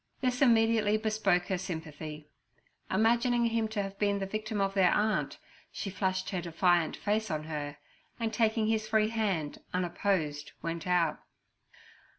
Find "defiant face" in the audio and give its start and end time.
6.41-7.29